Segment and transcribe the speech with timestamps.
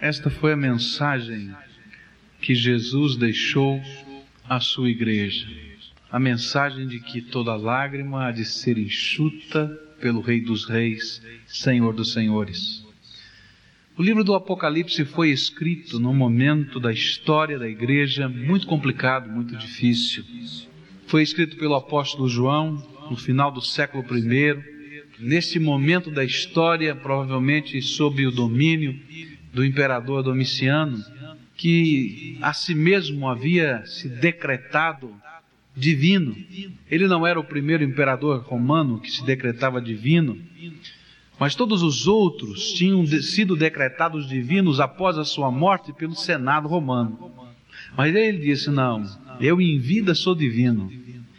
[0.00, 1.54] Esta foi a mensagem
[2.40, 3.80] que Jesus deixou
[4.46, 5.48] à sua igreja.
[6.12, 9.66] A mensagem de que toda lágrima há de ser enxuta
[9.98, 12.84] pelo Rei dos Reis, Senhor dos Senhores.
[13.96, 19.56] O livro do Apocalipse foi escrito num momento da história da igreja muito complicado, muito
[19.56, 20.22] difícil.
[21.06, 24.62] Foi escrito pelo apóstolo João no final do século I,
[25.18, 28.94] nesse momento da história, provavelmente sob o domínio
[29.56, 31.02] do imperador Domiciano,
[31.56, 35.10] que a si mesmo havia se decretado
[35.74, 36.36] divino.
[36.90, 40.38] Ele não era o primeiro imperador romano que se decretava divino,
[41.40, 47.32] mas todos os outros tinham sido decretados divinos após a sua morte pelo Senado romano.
[47.96, 49.06] Mas ele disse: Não,
[49.40, 50.92] eu em vida sou divino.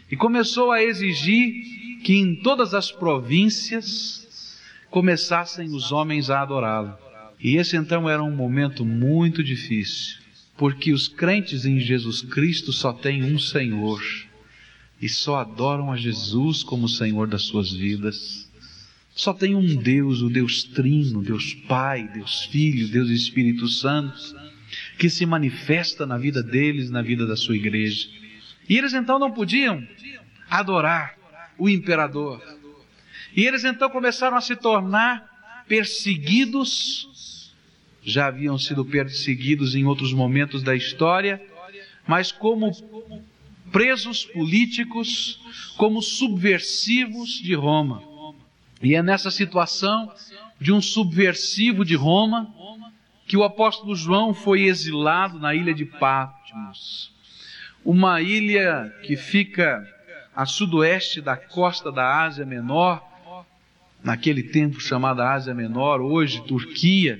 [0.09, 4.57] E começou a exigir que em todas as províncias
[4.89, 7.06] começassem os homens a adorá-lo.
[7.39, 10.17] E esse então era um momento muito difícil,
[10.57, 14.01] porque os crentes em Jesus Cristo só têm um Senhor
[14.99, 18.49] e só adoram a Jesus como Senhor das suas vidas.
[19.13, 24.17] Só tem um Deus, o Deus Trino, Deus Pai, Deus Filho, Deus Espírito Santo,
[24.97, 28.07] que se manifesta na vida deles, na vida da sua igreja.
[28.67, 29.85] E eles então não podiam
[30.49, 31.15] adorar
[31.57, 32.41] o imperador.
[33.35, 35.36] E eles então começaram a se tornar
[35.67, 37.53] perseguidos,
[38.03, 41.41] já haviam sido perseguidos em outros momentos da história,
[42.07, 42.71] mas como
[43.71, 45.39] presos políticos,
[45.77, 48.01] como subversivos de Roma.
[48.81, 50.11] E é nessa situação
[50.59, 52.53] de um subversivo de Roma
[53.27, 57.11] que o apóstolo João foi exilado na ilha de Patmos,
[57.83, 59.85] uma ilha que fica
[60.35, 63.03] a sudoeste da costa da Ásia Menor,
[64.07, 67.19] naquele tempo chamada Ásia Menor, hoje Turquia,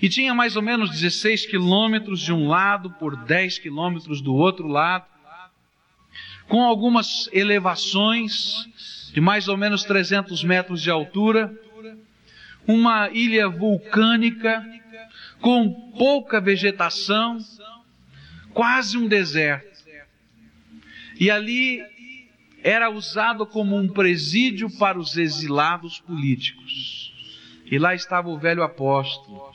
[0.00, 4.66] e tinha mais ou menos 16 quilômetros de um lado por 10 quilômetros do outro
[4.66, 5.04] lado,
[6.48, 8.66] com algumas elevações
[9.12, 11.54] de mais ou menos 300 metros de altura,
[12.66, 14.64] uma ilha vulcânica
[15.42, 17.36] com pouca vegetação,
[18.54, 19.70] quase um deserto.
[21.20, 21.82] E ali
[22.62, 27.12] era usado como um presídio para os exilados políticos.
[27.66, 29.52] E lá estava o velho apóstolo,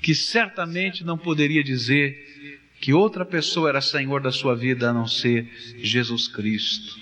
[0.00, 5.06] que certamente não poderia dizer que outra pessoa era senhor da sua vida a não
[5.06, 5.48] ser
[5.78, 7.00] Jesus Cristo.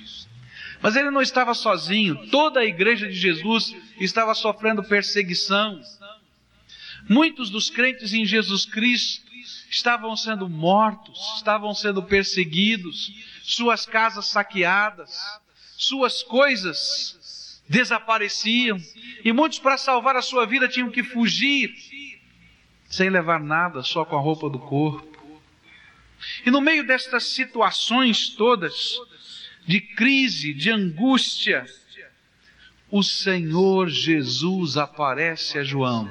[0.82, 5.80] Mas ele não estava sozinho, toda a igreja de Jesus estava sofrendo perseguição.
[7.08, 9.30] Muitos dos crentes em Jesus Cristo
[9.70, 13.12] estavam sendo mortos, estavam sendo perseguidos,
[13.54, 15.18] suas casas saqueadas,
[15.76, 18.80] suas coisas desapareciam,
[19.24, 21.72] e muitos, para salvar a sua vida, tinham que fugir,
[22.88, 25.08] sem levar nada, só com a roupa do corpo.
[26.44, 28.98] E no meio destas situações todas,
[29.66, 31.64] de crise, de angústia,
[32.90, 36.10] o Senhor Jesus aparece a João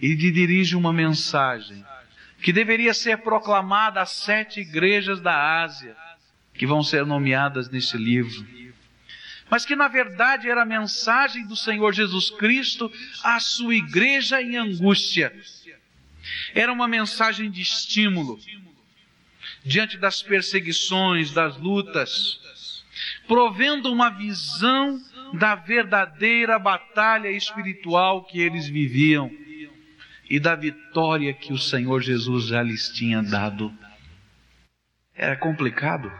[0.00, 1.84] e lhe dirige uma mensagem
[2.42, 5.94] que deveria ser proclamada às sete igrejas da Ásia,
[6.60, 8.46] que vão ser nomeadas nesse livro.
[9.48, 12.92] Mas que na verdade era a mensagem do Senhor Jesus Cristo
[13.24, 15.34] à sua igreja em angústia.
[16.54, 18.38] Era uma mensagem de estímulo,
[19.64, 22.84] diante das perseguições, das lutas,
[23.26, 29.30] provendo uma visão da verdadeira batalha espiritual que eles viviam
[30.28, 33.72] e da vitória que o Senhor Jesus já lhes tinha dado.
[35.14, 36.12] Era complicado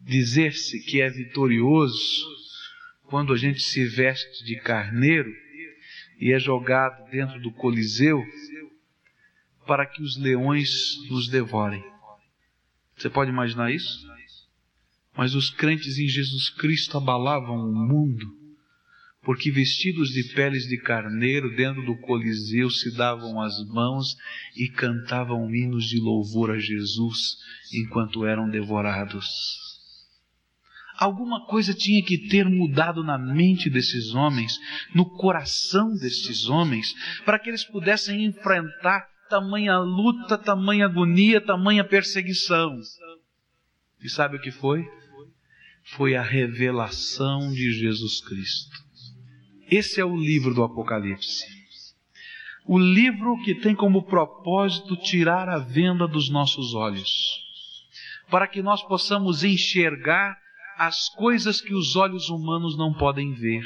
[0.00, 2.26] dizer-se que é vitorioso
[3.04, 5.30] quando a gente se veste de carneiro
[6.18, 8.22] e é jogado dentro do Coliseu
[9.66, 10.70] para que os leões
[11.08, 11.84] nos devorem.
[12.96, 14.08] Você pode imaginar isso?
[15.16, 18.26] Mas os crentes em Jesus Cristo abalavam o mundo,
[19.22, 24.16] porque vestidos de peles de carneiro dentro do Coliseu se davam as mãos
[24.56, 27.36] e cantavam hinos de louvor a Jesus
[27.72, 29.69] enquanto eram devorados.
[31.00, 34.60] Alguma coisa tinha que ter mudado na mente desses homens,
[34.94, 36.94] no coração desses homens,
[37.24, 42.78] para que eles pudessem enfrentar tamanha luta, tamanha agonia, tamanha perseguição.
[44.02, 44.84] E sabe o que foi?
[45.96, 48.76] Foi a revelação de Jesus Cristo.
[49.70, 51.46] Esse é o livro do Apocalipse.
[52.66, 57.10] O livro que tem como propósito tirar a venda dos nossos olhos,
[58.30, 60.36] para que nós possamos enxergar
[60.80, 63.62] as coisas que os olhos humanos não podem ver,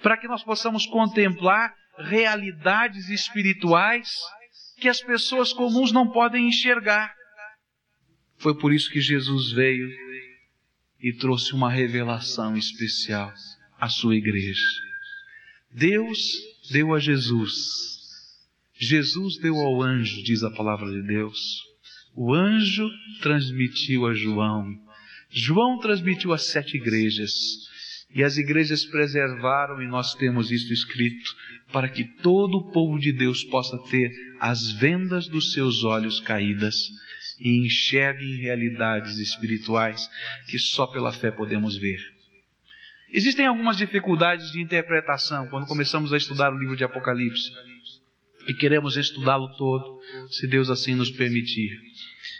[0.00, 4.16] para que nós possamos contemplar realidades espirituais
[4.78, 7.12] que as pessoas comuns não podem enxergar.
[8.36, 9.90] Foi por isso que Jesus veio
[11.00, 13.34] e trouxe uma revelação especial
[13.80, 14.62] à sua igreja.
[15.72, 16.16] Deus
[16.70, 17.52] deu a Jesus.
[18.74, 21.60] Jesus deu ao anjo, diz a palavra de Deus.
[22.14, 22.88] O anjo
[23.20, 24.83] transmitiu a João.
[25.34, 27.32] João transmitiu às sete igrejas.
[28.14, 31.34] E as igrejas preservaram, e nós temos isso escrito,
[31.72, 36.76] para que todo o povo de Deus possa ter as vendas dos seus olhos caídas
[37.40, 40.08] e enxerguem realidades espirituais
[40.48, 41.98] que só pela fé podemos ver.
[43.12, 47.50] Existem algumas dificuldades de interpretação quando começamos a estudar o livro de Apocalipse
[48.46, 51.80] e queremos estudá-lo todo, se Deus assim nos permitir.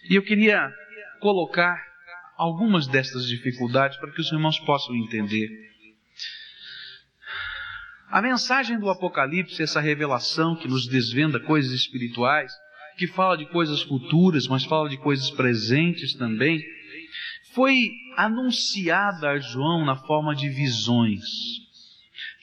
[0.08, 0.73] E eu queria
[1.20, 1.94] colocar
[2.37, 5.49] algumas destas dificuldades para que os irmãos possam entender.
[8.11, 12.53] A mensagem do Apocalipse, essa revelação que nos desvenda coisas espirituais,
[12.97, 16.65] que fala de coisas futuras, mas fala de coisas presentes também,
[17.55, 21.25] foi anunciada a João na forma de visões.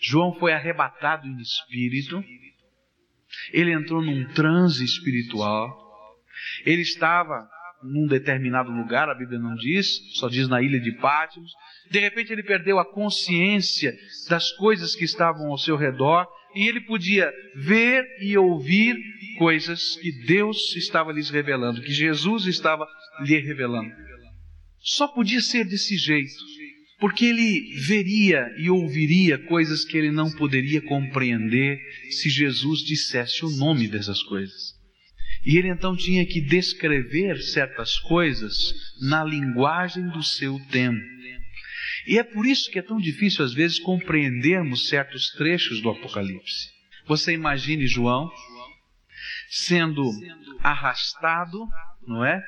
[0.02, 2.24] João foi arrebatado em espírito,
[3.54, 6.20] ele entrou num transe espiritual,
[6.66, 7.50] ele estava
[7.84, 11.52] num determinado lugar, a Bíblia não diz, só diz na ilha de Pátimos.
[11.90, 13.94] De repente ele perdeu a consciência
[14.30, 18.96] das coisas que estavam ao seu redor e ele podia ver e ouvir
[19.38, 22.86] coisas que Deus estava lhes revelando, que Jesus estava
[23.22, 23.92] lhe revelando.
[24.80, 26.34] Só podia ser desse jeito,
[27.00, 31.80] porque ele veria e ouviria coisas que ele não poderia compreender
[32.10, 34.71] se Jesus dissesse o nome dessas coisas.
[35.44, 41.02] E ele então tinha que descrever certas coisas na linguagem do seu tempo.
[42.08, 46.70] E é por isso que é tão difícil às vezes compreendermos certos trechos do Apocalipse.
[47.06, 48.32] Você imagine João
[49.50, 50.10] sendo
[50.60, 51.68] arrastado,
[52.08, 52.42] não é?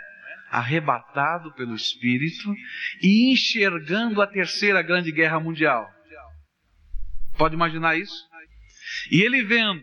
[0.49, 2.53] Arrebatado pelo Espírito
[3.01, 5.89] e enxergando a terceira grande guerra mundial.
[7.37, 8.15] Pode imaginar isso?
[9.11, 9.81] E ele vendo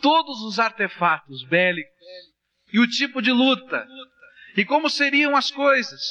[0.00, 1.97] todos os artefatos bélicos
[2.72, 3.86] e o tipo de luta
[4.56, 6.02] e como seriam as coisas.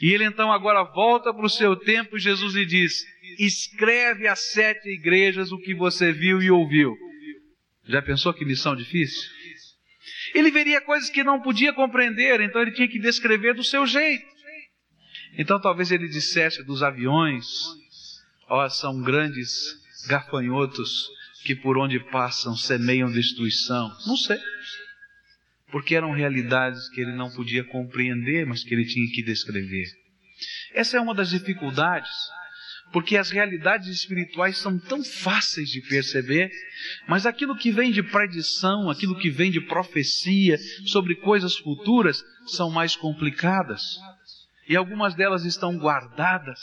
[0.00, 3.04] E ele então agora volta para o seu tempo e Jesus lhe diz:
[3.38, 6.96] escreve às sete igrejas o que você viu e ouviu.
[7.86, 9.30] Já pensou que missão difícil?
[10.34, 14.24] Ele veria coisas que não podia compreender, então ele tinha que descrever do seu jeito.
[15.36, 17.46] Então talvez ele dissesse dos aviões,
[18.48, 19.50] ó, oh, são grandes
[20.08, 21.08] gafanhotos
[21.44, 23.90] que por onde passam semeiam destruição.
[24.06, 24.38] Não sei
[25.72, 29.86] porque eram realidades que ele não podia compreender, mas que ele tinha que descrever.
[30.74, 32.10] Essa é uma das dificuldades,
[32.92, 36.50] porque as realidades espirituais são tão fáceis de perceber,
[37.08, 42.70] mas aquilo que vem de predição, aquilo que vem de profecia sobre coisas futuras, são
[42.70, 43.82] mais complicadas.
[44.68, 46.60] E algumas delas estão guardadas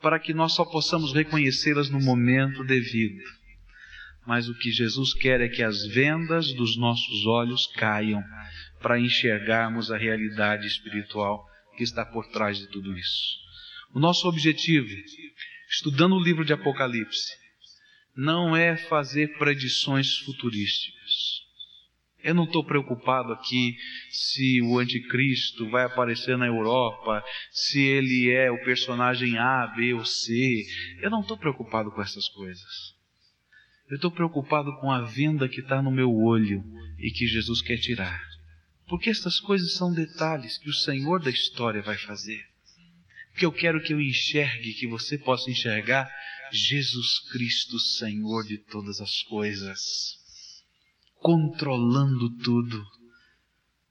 [0.00, 3.22] para que nós só possamos reconhecê-las no momento devido
[4.26, 8.22] mas o que Jesus quer é que as vendas dos nossos olhos caiam
[8.80, 11.44] para enxergarmos a realidade espiritual
[11.76, 13.38] que está por trás de tudo isso.
[13.94, 14.88] O nosso objetivo,
[15.70, 17.32] estudando o livro de Apocalipse,
[18.16, 21.42] não é fazer predições futurísticas.
[22.22, 23.76] Eu não estou preocupado aqui
[24.10, 30.04] se o anticristo vai aparecer na Europa, se ele é o personagem A, B ou
[30.04, 30.64] C.
[31.00, 32.91] Eu não estou preocupado com essas coisas.
[33.92, 36.64] Eu estou preocupado com a venda que está no meu olho
[36.98, 38.26] e que Jesus quer tirar.
[38.88, 42.42] Porque estas coisas são detalhes que o Senhor da história vai fazer.
[43.36, 46.10] Que eu quero que eu enxergue, que você possa enxergar
[46.50, 49.78] Jesus Cristo, Senhor de todas as coisas,
[51.16, 52.82] controlando tudo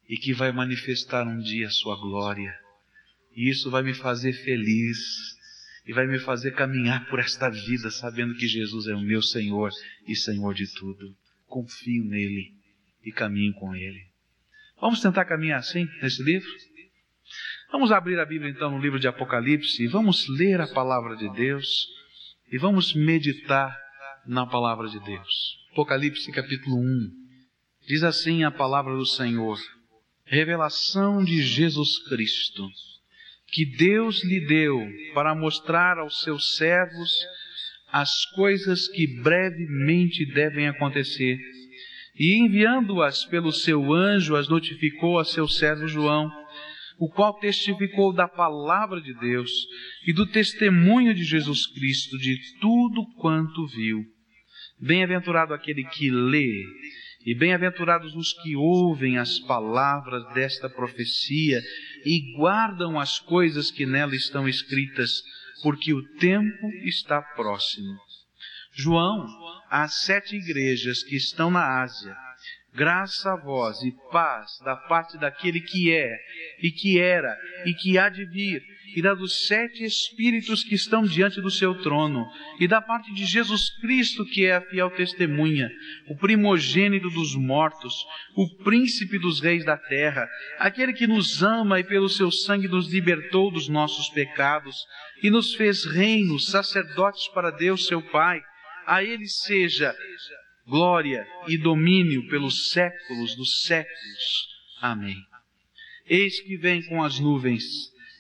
[0.10, 2.52] e que vai manifestar um dia a sua glória.
[3.36, 4.98] E isso vai me fazer feliz
[5.86, 9.72] e vai me fazer caminhar por esta vida sabendo que Jesus é o meu Senhor
[10.08, 11.16] e Senhor de tudo.
[11.48, 12.54] Confio nele
[13.04, 14.06] e caminho com ele.
[14.80, 16.50] Vamos tentar caminhar assim nesse livro?
[17.72, 21.30] Vamos abrir a Bíblia então no livro de Apocalipse e vamos ler a palavra de
[21.34, 21.88] Deus
[22.52, 23.78] e vamos meditar
[24.26, 25.58] na palavra de Deus.
[25.72, 27.12] Apocalipse capítulo 1.
[27.88, 29.58] Diz assim a palavra do Senhor:
[30.26, 32.68] Revelação de Jesus Cristo
[33.52, 34.80] que Deus lhe deu
[35.14, 37.12] para mostrar aos seus servos
[37.92, 41.38] as coisas que brevemente devem acontecer.
[42.16, 46.32] E enviando-as pelo seu anjo, as notificou a seu servo João,
[46.98, 49.52] o qual testificou da palavra de Deus
[50.06, 54.06] e do testemunho de Jesus Cristo de tudo quanto viu.
[54.80, 56.64] Bem-aventurado aquele que lê,
[57.26, 61.62] e bem-aventurados os que ouvem as palavras desta profecia
[62.06, 65.22] e guardam as coisas que nela estão escritas,
[65.62, 67.98] porque o tempo está próximo.
[68.74, 69.28] João,
[69.70, 72.16] às sete igrejas que estão na Ásia,
[72.74, 76.18] graça a vós e paz da parte daquele que é,
[76.62, 78.64] e que era, e que há de vir,
[78.96, 82.26] e da dos sete Espíritos que estão diante do seu trono,
[82.60, 85.70] e da parte de Jesus Cristo, que é a fiel testemunha,
[86.08, 87.94] o primogênito dos mortos,
[88.36, 90.28] o príncipe dos reis da terra,
[90.60, 94.76] aquele que nos ama e pelo seu sangue nos libertou dos nossos pecados,
[95.24, 98.42] e nos fez reinos, sacerdotes para Deus seu Pai.
[98.88, 99.96] A ele seja
[100.66, 104.48] glória e domínio pelos séculos dos séculos.
[104.82, 105.18] Amém.
[106.08, 107.64] Eis que vem com as nuvens,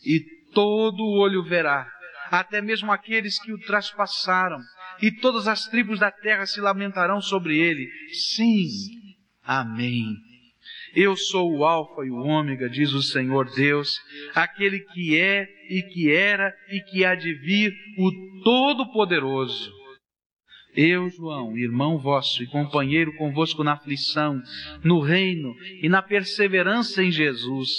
[0.05, 1.87] e todo olho verá,
[2.29, 4.59] até mesmo aqueles que o traspassaram,
[5.01, 7.89] e todas as tribos da terra se lamentarão sobre ele.
[8.13, 8.67] Sim,
[9.43, 10.15] amém.
[10.93, 13.99] Eu sou o Alfa e o Ômega, diz o Senhor Deus,
[14.35, 19.71] aquele que é e que era e que há de vir, o Todo-Poderoso.
[20.75, 24.41] Eu, João, irmão vosso e companheiro convosco na aflição,
[24.83, 27.69] no reino e na perseverança em Jesus,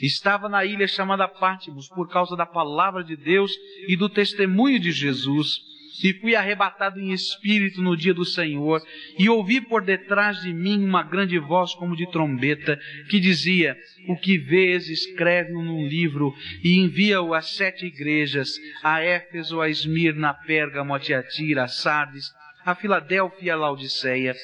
[0.00, 3.52] estava na ilha chamada Pátimos por causa da palavra de Deus
[3.88, 5.60] e do testemunho de Jesus,
[6.02, 8.80] e fui arrebatado em espírito no dia do Senhor,
[9.18, 13.76] e ouvi por detrás de mim uma grande voz como de trombeta, que dizia:
[14.08, 16.34] O que vês, escreve-o num livro
[16.64, 22.32] e envia-o às sete igrejas, a Éfeso, a Esmirna, a Pérgamo, a Tiatira, a Sardes,
[22.64, 24.34] a Filadélfia e a Laodiceia.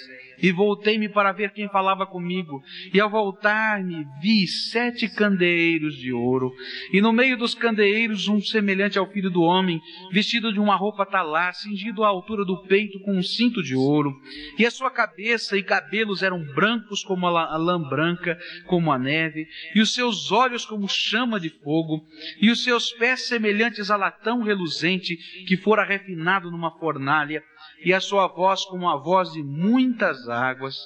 [0.42, 2.62] E voltei-me para ver quem falava comigo.
[2.92, 6.52] E ao voltar-me, vi sete candeeiros de ouro.
[6.92, 11.06] E no meio dos candeeiros, um semelhante ao filho do homem, vestido de uma roupa
[11.06, 14.14] talar, cingido à altura do peito com um cinto de ouro.
[14.58, 19.46] E a sua cabeça e cabelos eram brancos como a lã branca, como a neve.
[19.74, 22.06] E os seus olhos como chama de fogo.
[22.40, 25.16] E os seus pés semelhantes a latão reluzente,
[25.46, 27.42] que fora refinado numa fornalha
[27.84, 30.76] e a sua voz como a voz de muitas águas.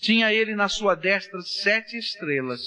[0.00, 2.60] Tinha ele na sua destra sete estrelas,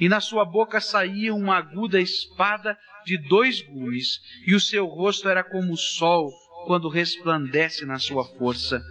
[0.00, 5.28] e na sua boca saía uma aguda espada de dois gumes, e o seu rosto
[5.28, 6.30] era como o sol
[6.66, 8.82] quando resplandece na sua força.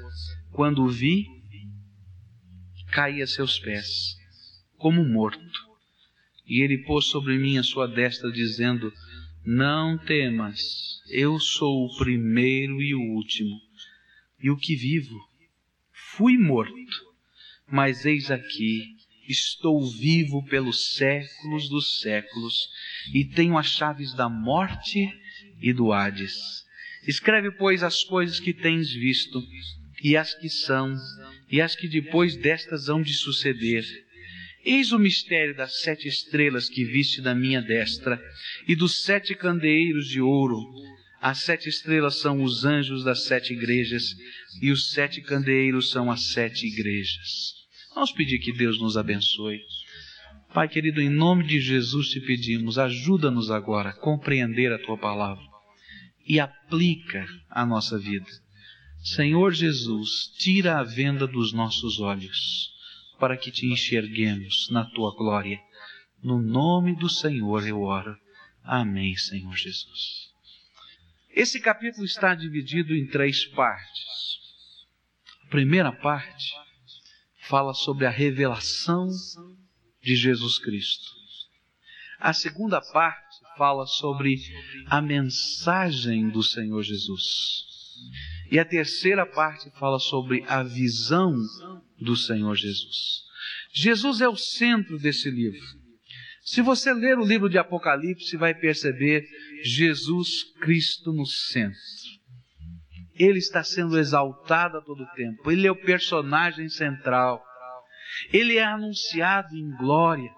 [0.52, 1.26] Quando o vi,
[2.92, 4.18] caí a seus pés,
[4.78, 5.72] como morto.
[6.46, 8.92] E ele pôs sobre mim a sua destra, dizendo:
[9.46, 10.60] Não temas,
[11.10, 13.71] eu sou o primeiro e o último
[14.42, 15.16] e o que vivo.
[16.16, 16.74] Fui morto,
[17.68, 18.96] mas eis aqui,
[19.28, 22.70] estou vivo pelos séculos dos séculos
[23.14, 25.08] e tenho as chaves da morte
[25.62, 26.66] e do Hades.
[27.08, 29.42] Escreve, pois, as coisas que tens visto,
[30.04, 30.96] e as que são,
[31.50, 33.86] e as que depois destas hão de suceder.
[34.64, 38.22] Eis o mistério das sete estrelas que viste da minha destra,
[38.68, 40.62] e dos sete candeeiros de ouro.
[41.22, 44.16] As sete estrelas são os anjos das sete igrejas
[44.60, 47.54] e os sete candeeiros são as sete igrejas.
[47.94, 49.62] Vamos pedir que Deus nos abençoe.
[50.52, 55.44] Pai querido, em nome de Jesus te pedimos, ajuda-nos agora a compreender a tua palavra
[56.26, 58.26] e aplica a nossa vida.
[59.04, 62.72] Senhor Jesus, tira a venda dos nossos olhos
[63.20, 65.60] para que te enxerguemos na tua glória.
[66.24, 68.18] No nome do Senhor eu oro.
[68.64, 70.31] Amém, Senhor Jesus.
[71.34, 74.40] Esse capítulo está dividido em três partes.
[75.46, 76.52] A primeira parte
[77.48, 79.08] fala sobre a revelação
[80.02, 81.10] de Jesus Cristo.
[82.20, 84.36] A segunda parte fala sobre
[84.88, 87.52] a mensagem do Senhor Jesus.
[88.52, 91.36] E a terceira parte fala sobre a visão
[92.00, 93.24] do Senhor Jesus.
[93.74, 95.82] Jesus é o centro desse livro.
[96.44, 99.26] Se você ler o livro de Apocalipse, vai perceber
[99.64, 101.80] Jesus Cristo no centro.
[103.16, 105.52] Ele está sendo exaltado a todo tempo.
[105.52, 107.44] Ele é o personagem central.
[108.32, 110.32] Ele é anunciado em glória.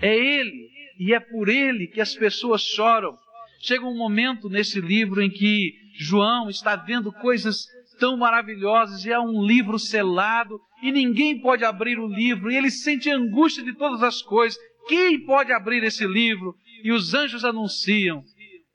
[0.00, 0.68] É Ele
[0.98, 3.16] e é por Ele que as pessoas choram.
[3.60, 7.66] Chega um momento nesse livro em que João está vendo coisas
[7.98, 12.70] tão maravilhosas e é um livro selado e ninguém pode abrir o livro e ele
[12.70, 14.58] sente angústia de todas as coisas
[14.90, 16.54] quem pode abrir esse livro?
[16.82, 18.22] E os anjos anunciam: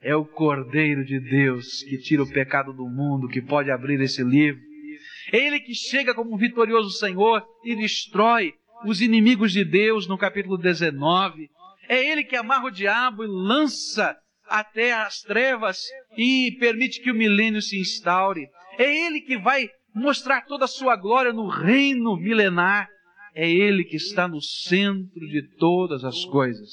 [0.02, 4.24] é o Cordeiro de Deus que tira o pecado do mundo, que pode abrir esse
[4.24, 4.62] livro.
[5.32, 8.54] Ele que chega como um vitorioso Senhor e destrói
[8.86, 11.50] os inimigos de Deus no capítulo 19.
[11.90, 14.16] É ele que amarra o diabo e lança
[14.48, 15.82] até as trevas
[16.16, 18.48] e permite que o milênio se instaure.
[18.78, 22.90] É ele que vai mostrar toda a sua glória no reino milenar.
[23.34, 26.70] É Ele que está no centro de todas as coisas.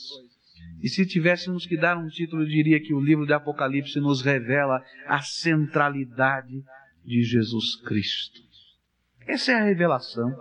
[0.82, 4.20] E se tivéssemos que dar um título, eu diria que o livro de Apocalipse nos
[4.20, 6.64] revela a centralidade
[7.04, 8.40] de Jesus Cristo.
[9.26, 10.34] Essa é a revelação.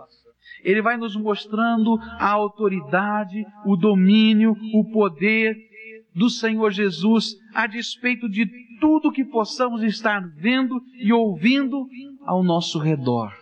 [0.64, 5.56] Ele vai nos mostrando a autoridade, o domínio, o poder
[6.14, 8.46] do Senhor Jesus a despeito de
[8.80, 11.86] tudo que possamos estar vendo e ouvindo
[12.26, 13.32] ao nosso redor.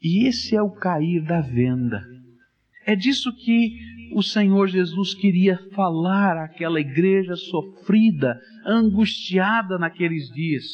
[0.00, 2.02] E esse é o cair da venda.
[2.84, 3.78] É disso que
[4.14, 10.64] o Senhor Jesus queria falar àquela igreja sofrida, angustiada naqueles dias.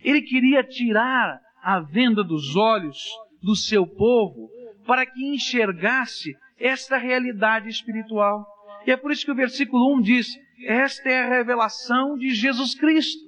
[0.00, 2.98] Ele queria tirar a venda dos olhos
[3.42, 4.48] do seu povo
[4.86, 8.46] para que enxergasse esta realidade espiritual.
[8.86, 10.28] E é por isso que o versículo 1 diz:
[10.66, 13.20] Esta é a revelação de Jesus Cristo,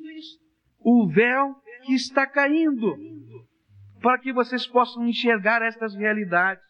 [0.79, 2.97] o véu que está caindo,
[4.00, 6.70] para que vocês possam enxergar estas realidades.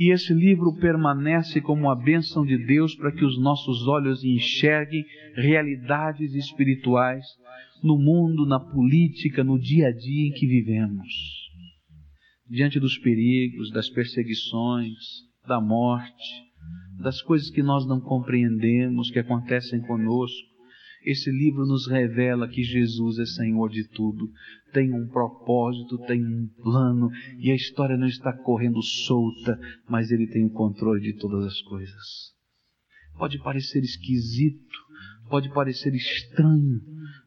[0.00, 5.04] E esse livro permanece como a bênção de Deus para que os nossos olhos enxerguem
[5.34, 7.22] realidades espirituais
[7.84, 11.06] no mundo, na política, no dia a dia em que vivemos.
[12.48, 14.96] Diante dos perigos, das perseguições,
[15.46, 16.48] da morte,
[17.02, 20.49] das coisas que nós não compreendemos, que acontecem conosco,
[21.04, 24.30] esse livro nos revela que Jesus é Senhor de tudo,
[24.72, 30.26] tem um propósito, tem um plano, e a história não está correndo solta, mas Ele
[30.26, 32.34] tem o controle de todas as coisas.
[33.18, 34.78] Pode parecer esquisito,
[35.28, 36.80] pode parecer estranho,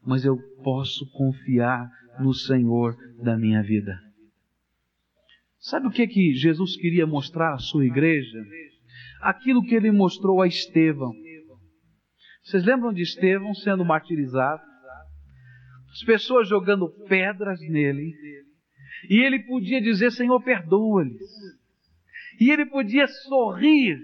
[0.06, 1.90] mas eu posso confiar
[2.20, 4.00] no Senhor da minha vida.
[5.60, 8.38] Sabe o que que Jesus queria mostrar à sua igreja?
[9.22, 11.14] Aquilo que ele mostrou a Estevão.
[12.44, 14.62] Vocês lembram de Estevão sendo martirizado?
[15.92, 18.14] As pessoas jogando pedras nele.
[19.10, 21.22] E ele podia dizer: Senhor, perdoa-lhes.
[22.40, 23.98] E ele podia sorrir,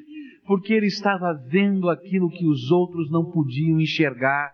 [0.46, 4.54] porque ele estava vendo aquilo que os outros não podiam enxergar.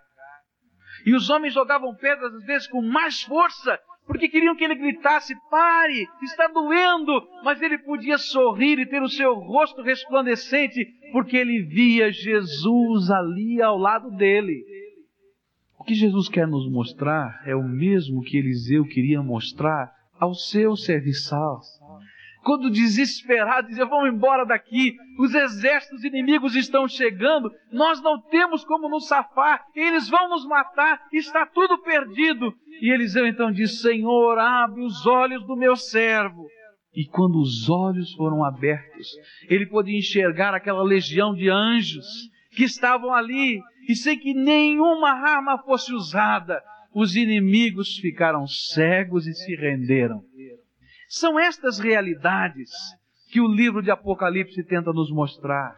[1.06, 5.36] E os homens jogavam pedras às vezes com mais força, porque queriam que ele gritasse:
[5.50, 7.28] pare, está doendo.
[7.44, 13.62] Mas ele podia sorrir e ter o seu rosto resplandecente, porque ele via Jesus ali
[13.62, 14.63] ao lado dele.
[15.80, 20.76] O que Jesus quer nos mostrar é o mesmo que Eliseu queria mostrar ao seu
[20.76, 21.60] serviçal
[22.45, 28.88] quando desesperado, dizia: Vamos embora daqui, os exércitos inimigos estão chegando, nós não temos como
[28.88, 32.53] nos safar, eles vão nos matar, está tudo perdido.
[32.79, 36.45] E Eliseu então diz: Senhor, abre os olhos do meu servo.
[36.93, 39.08] E quando os olhos foram abertos,
[39.49, 42.05] ele pôde enxergar aquela legião de anjos
[42.51, 46.62] que estavam ali, e sem que nenhuma arma fosse usada,
[46.93, 50.23] os inimigos ficaram cegos e se renderam.
[51.15, 52.69] São estas realidades
[53.32, 55.73] que o livro de Apocalipse tenta nos mostrar.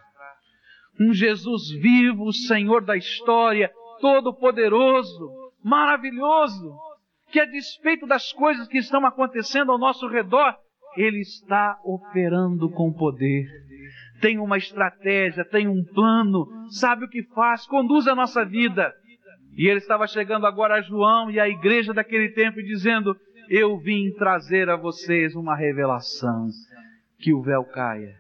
[1.00, 3.71] Um Jesus vivo, Senhor da história,
[4.02, 5.30] todo-poderoso,
[5.63, 6.76] maravilhoso,
[7.32, 10.56] que a despeito das coisas que estão acontecendo ao nosso redor,
[10.95, 13.45] Ele está operando com poder.
[14.19, 18.91] Tem uma estratégia, tem um plano, sabe o que faz, conduz a nossa vida.
[19.56, 23.15] E ele estava chegando agora a João e a igreja daquele tempo dizendo:
[23.50, 26.48] eu vim trazer a vocês uma revelação,
[27.20, 28.16] que o véu caia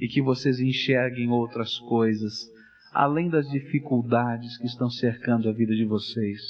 [0.00, 2.32] e que vocês enxerguem outras coisas,
[2.92, 6.40] além das dificuldades que estão cercando a vida de vocês.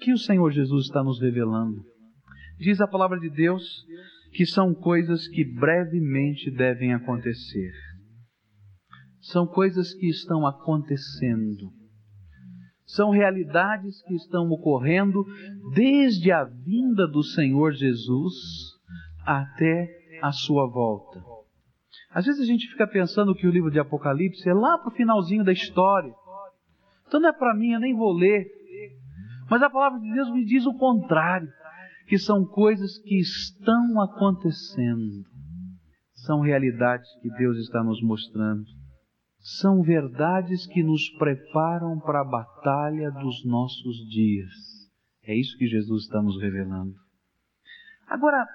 [0.00, 1.82] Que o Senhor Jesus está nos revelando.
[2.58, 3.64] Diz a palavra de Deus
[4.32, 7.72] que são coisas que brevemente devem acontecer.
[9.20, 11.77] São coisas que estão acontecendo
[12.88, 15.22] são realidades que estão ocorrendo
[15.74, 18.34] desde a vinda do Senhor Jesus
[19.26, 19.86] até
[20.22, 21.22] a sua volta.
[22.10, 24.96] Às vezes a gente fica pensando que o livro de Apocalipse é lá para o
[24.96, 26.10] finalzinho da história.
[27.06, 28.46] Então não é para mim, eu nem vou ler.
[29.50, 31.48] Mas a palavra de Deus me diz o contrário,
[32.06, 35.26] que são coisas que estão acontecendo.
[36.14, 38.77] São realidades que Deus está nos mostrando
[39.40, 44.52] são verdades que nos preparam para a batalha dos nossos dias.
[45.22, 46.94] É isso que Jesus está nos revelando.
[48.06, 48.46] Agora,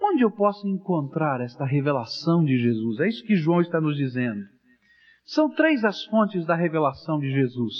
[0.00, 3.00] onde eu posso encontrar esta revelação de Jesus?
[3.00, 4.40] É isso que João está nos dizendo.
[5.24, 7.74] São três as fontes da revelação de Jesus.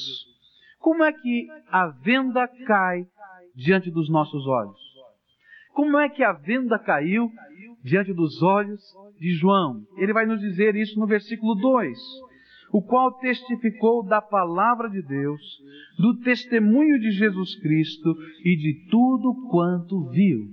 [0.78, 3.06] Como é que a venda cai
[3.54, 4.78] diante dos nossos olhos?
[5.72, 7.30] Como é que a venda caiu
[7.82, 8.80] diante dos olhos
[9.18, 9.82] de João?
[9.96, 11.98] Ele vai nos dizer isso no versículo 2.
[12.72, 15.40] o qual testificou da palavra de Deus,
[15.98, 18.14] do testemunho de Jesus Cristo
[18.44, 20.46] e de tudo quanto viu.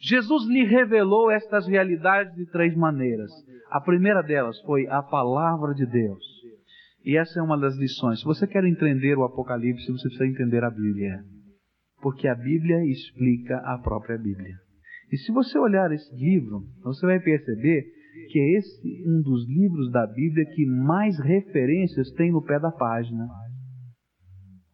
[0.00, 3.30] Jesus lhe revelou estas realidades de três maneiras.
[3.70, 6.24] A primeira delas foi a palavra de Deus.
[7.04, 8.20] E essa é uma das lições.
[8.20, 11.22] Se você quer entender o Apocalipse, você precisa entender a Bíblia.
[12.02, 14.56] Porque a Bíblia explica a própria Bíblia.
[15.12, 17.84] E se você olhar esse livro, você vai perceber
[18.30, 22.70] que é esse um dos livros da Bíblia que mais referências tem no pé da
[22.70, 23.28] página.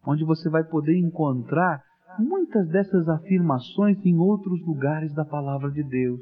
[0.05, 1.83] Onde você vai poder encontrar
[2.19, 6.21] muitas dessas afirmações em outros lugares da palavra de Deus.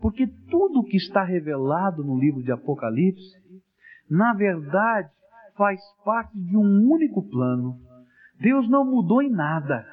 [0.00, 3.36] Porque tudo que está revelado no livro de Apocalipse,
[4.08, 5.10] na verdade,
[5.56, 7.76] faz parte de um único plano.
[8.40, 9.84] Deus não mudou em nada.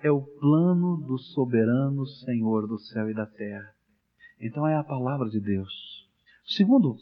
[0.00, 3.72] É o plano do soberano Senhor do céu e da terra.
[4.40, 5.72] Então é a palavra de Deus.
[6.46, 6.96] Segundo,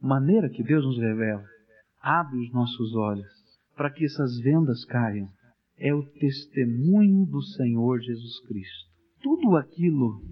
[0.00, 1.44] maneira que Deus nos revela,
[2.00, 3.32] abre os nossos olhos
[3.76, 5.28] para que essas vendas caiam.
[5.76, 8.90] É o testemunho do Senhor Jesus Cristo.
[9.20, 10.22] Tudo aquilo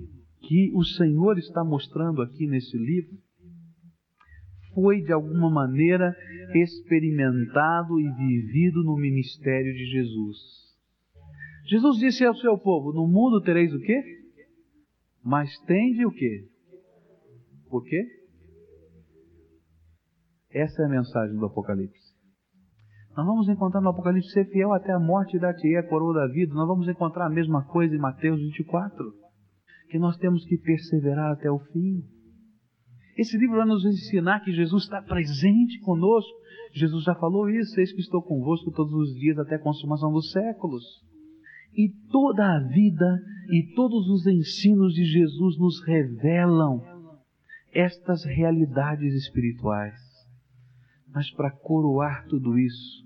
[0.41, 3.19] que o Senhor está mostrando aqui nesse livro
[4.75, 6.17] foi de alguma maneira
[6.55, 10.72] experimentado e vivido no ministério de Jesus.
[11.67, 14.03] Jesus disse ao seu povo: No mundo tereis o quê?
[15.23, 16.49] Mas tende o quê?
[17.69, 18.05] Por quê?
[20.51, 22.13] Essa é a mensagem do Apocalipse.
[23.17, 26.33] Nós vamos encontrar no Apocalipse ser fiel até a morte e dar-te a coroa da
[26.33, 26.55] vida.
[26.55, 29.13] Nós vamos encontrar a mesma coisa em Mateus 24.
[29.91, 32.03] Que nós temos que perseverar até o fim.
[33.17, 36.33] Esse livro vai nos ensinar que Jesus está presente conosco.
[36.75, 40.31] Jesus já falou isso, eis que estou convosco todos os dias até a consumação dos
[40.31, 40.83] séculos.
[41.75, 46.83] E toda a vida e todos os ensinos de Jesus nos revelam
[47.73, 50.01] estas realidades espirituais.
[51.13, 53.05] Mas para coroar tudo isso,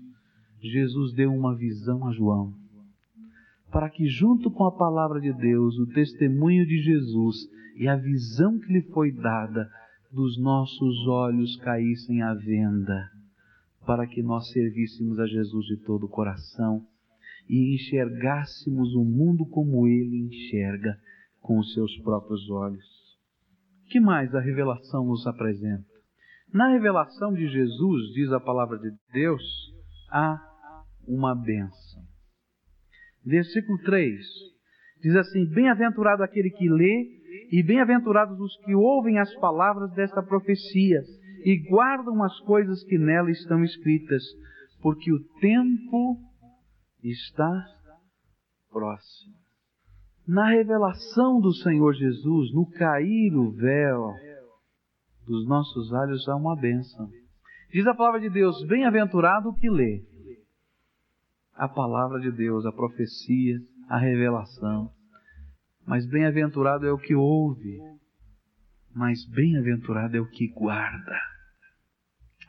[0.61, 2.53] Jesus deu uma visão a João,
[3.71, 7.35] para que, junto com a palavra de Deus, o testemunho de Jesus
[7.75, 9.69] e a visão que lhe foi dada,
[10.11, 13.09] dos nossos olhos caíssem à venda,
[13.85, 16.85] para que nós servíssemos a Jesus de todo o coração
[17.49, 20.97] e enxergássemos o mundo como ele enxerga
[21.41, 22.85] com os seus próprios olhos.
[23.89, 25.85] Que mais a revelação nos apresenta?
[26.53, 29.43] Na revelação de Jesus, diz a palavra de Deus,
[30.11, 30.39] há
[31.07, 32.03] uma bênção.
[33.25, 34.25] Versículo 3
[35.01, 37.17] diz assim: Bem-aventurado aquele que lê,
[37.51, 41.01] e bem-aventurados os que ouvem as palavras desta profecia
[41.43, 44.23] e guardam as coisas que nela estão escritas,
[44.81, 46.17] porque o tempo
[47.11, 47.65] está
[48.69, 49.35] próximo.
[50.27, 54.13] Na revelação do Senhor Jesus, no cair o véu
[55.25, 57.09] dos nossos olhos, há uma bênção.
[57.71, 60.03] Diz a palavra de Deus: bem-aventurado o que lê
[61.57, 63.57] a palavra de Deus, a profecia,
[63.89, 64.91] a revelação.
[65.85, 67.79] Mas bem-aventurado é o que ouve,
[68.93, 71.19] mas bem-aventurado é o que guarda.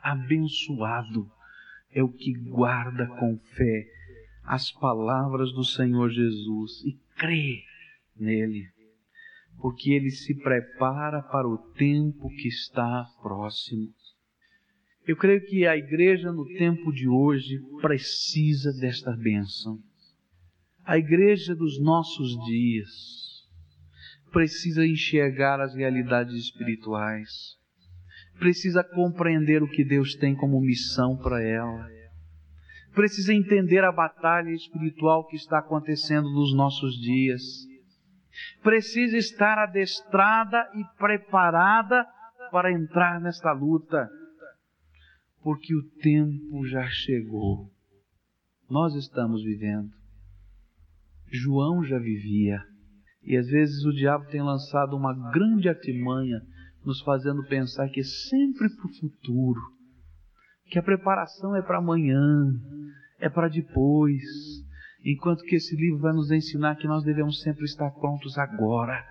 [0.01, 1.27] Abençoado
[1.91, 3.98] é o que guarda com fé
[4.43, 7.63] as palavras do Senhor Jesus e crê
[8.15, 8.67] nele,
[9.57, 13.87] porque ele se prepara para o tempo que está próximo.
[15.05, 19.79] Eu creio que a igreja no tempo de hoje precisa desta bênção.
[20.83, 22.89] A igreja dos nossos dias
[24.31, 27.29] precisa enxergar as realidades espirituais,
[28.37, 31.98] precisa compreender o que Deus tem como missão para ela
[32.99, 37.41] precisa entender a batalha espiritual que está acontecendo nos nossos dias.
[38.61, 42.05] Precisa estar adestrada e preparada
[42.51, 44.09] para entrar nesta luta,
[45.41, 47.71] porque o tempo já chegou.
[48.69, 49.91] Nós estamos vivendo.
[51.31, 52.61] João já vivia.
[53.23, 56.41] E às vezes o diabo tem lançado uma grande artimanha,
[56.83, 59.78] nos fazendo pensar que é sempre para o futuro
[60.69, 62.53] que a preparação é para amanhã,
[63.19, 64.21] é para depois,
[65.03, 69.03] enquanto que esse livro vai nos ensinar que nós devemos sempre estar prontos agora,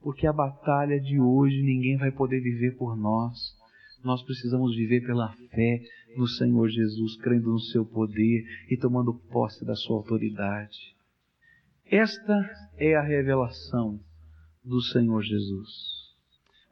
[0.00, 3.56] porque a batalha de hoje ninguém vai poder viver por nós.
[4.02, 5.80] Nós precisamos viver pela fé
[6.16, 10.76] no Senhor Jesus, crendo no seu poder e tomando posse da sua autoridade.
[11.86, 14.00] Esta é a revelação
[14.64, 15.68] do Senhor Jesus.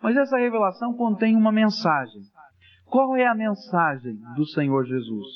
[0.03, 2.23] Mas essa revelação contém uma mensagem.
[2.91, 5.27] Qual é a mensagem do Senhor Jesus?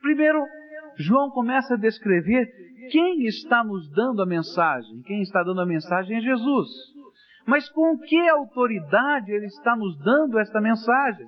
[0.00, 0.44] Primeiro,
[0.98, 2.46] João começa a descrever
[2.90, 5.00] quem está nos dando a mensagem.
[5.02, 6.68] Quem está dando a mensagem é Jesus.
[7.46, 11.26] Mas com que autoridade ele está nos dando esta mensagem?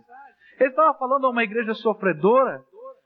[0.60, 2.60] Ele estava falando a uma igreja sofredora,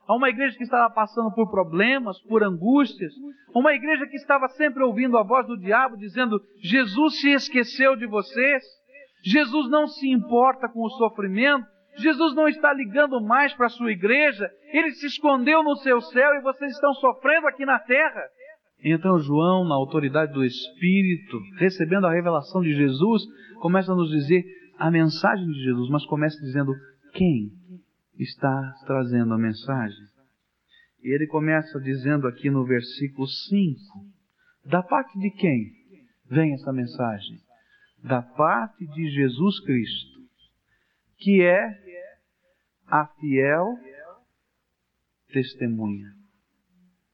[0.07, 3.13] a uma igreja que estava passando por problemas, por angústias,
[3.55, 8.05] uma igreja que estava sempre ouvindo a voz do diabo dizendo: Jesus se esqueceu de
[8.05, 8.63] vocês,
[9.23, 11.65] Jesus não se importa com o sofrimento,
[11.97, 16.33] Jesus não está ligando mais para a sua igreja, ele se escondeu no seu céu
[16.35, 18.21] e vocês estão sofrendo aqui na terra.
[18.83, 23.23] Então João, na autoridade do Espírito, recebendo a revelação de Jesus,
[23.59, 24.43] começa a nos dizer
[24.77, 26.71] a mensagem de Jesus, mas começa dizendo
[27.13, 27.51] quem
[28.19, 30.05] está trazendo a mensagem.
[31.03, 33.79] E ele começa dizendo aqui no versículo 5:
[34.65, 35.71] Da parte de quem
[36.29, 37.37] vem essa mensagem?
[38.03, 40.19] Da parte de Jesus Cristo,
[41.17, 41.86] que é
[42.87, 43.77] a fiel
[45.31, 46.13] testemunha.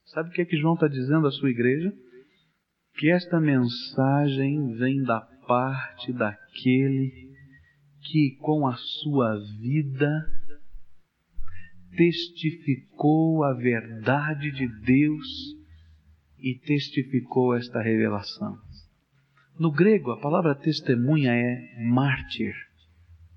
[0.04, 1.92] Sabe o que é que João está dizendo à sua igreja?
[2.96, 7.34] Que esta mensagem vem da parte daquele
[8.00, 10.10] que com a sua vida
[11.96, 15.26] testificou a verdade de Deus
[16.38, 18.56] e testificou esta revelação.
[19.58, 22.54] No grego, a palavra testemunha é mártir,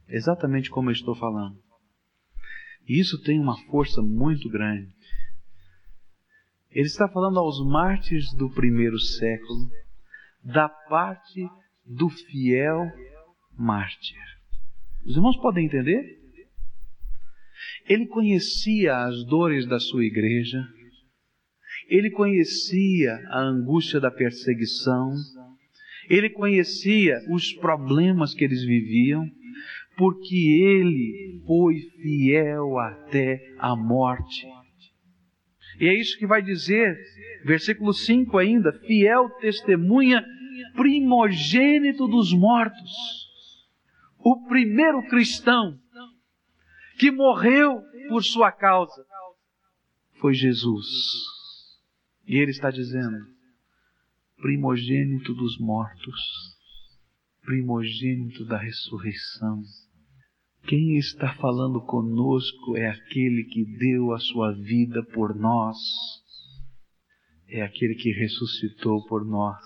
[0.07, 1.66] exatamente como eu estou falando.
[2.87, 4.89] E isso tem uma força muito grande.
[6.71, 9.69] Ele está falando aos mártires do primeiro século,
[10.43, 11.47] da parte
[11.85, 12.91] do fiel
[13.57, 14.17] mártir.
[15.05, 16.17] Os irmãos podem entender?
[17.87, 20.61] Ele conhecia as dores da sua igreja,
[21.89, 25.13] ele conhecia a angústia da perseguição,
[26.09, 29.25] ele conhecia os problemas que eles viviam,
[29.97, 34.47] porque ele foi fiel até a morte.
[35.79, 36.95] E é isso que vai dizer,
[37.43, 40.23] versículo 5 ainda: fiel testemunha,
[40.75, 43.27] primogênito dos mortos,
[44.19, 45.79] o primeiro cristão
[46.97, 49.05] que morreu por sua causa
[50.19, 50.87] foi Jesus.
[52.27, 53.17] E ele está dizendo:
[54.41, 56.21] primogênito dos mortos,
[57.41, 59.61] primogênito da ressurreição.
[60.65, 65.77] Quem está falando conosco é aquele que deu a sua vida por nós,
[67.47, 69.63] é aquele que ressuscitou por nós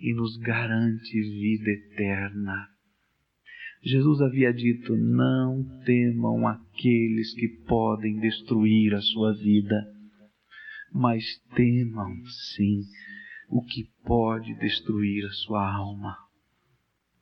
[0.00, 2.68] e nos garante vida eterna.
[3.82, 9.76] Jesus havia dito: Não temam aqueles que podem destruir a sua vida,
[10.92, 12.14] mas temam
[12.56, 12.82] sim
[13.48, 16.16] o que pode destruir a sua alma.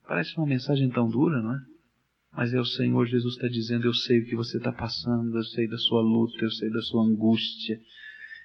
[0.07, 1.76] Parece uma mensagem tão dura, não é?
[2.37, 5.45] Mas é o Senhor Jesus está dizendo: Eu sei o que você está passando, eu
[5.45, 7.81] sei da sua luta, eu sei da sua angústia,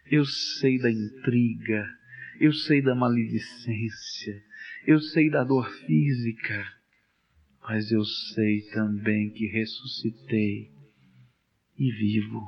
[0.09, 1.85] eu sei da intriga,
[2.39, 4.41] eu sei da maledicência,
[4.87, 6.81] eu sei da dor física
[7.63, 10.71] mas eu sei também que ressuscitei
[11.77, 12.41] e vivo.